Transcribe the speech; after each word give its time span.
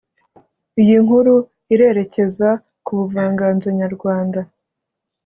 iyinkuru 0.81 1.33
irerekeza 1.73 2.49
kubuvanganzo 2.85 3.67
nyarwanda 3.79 4.39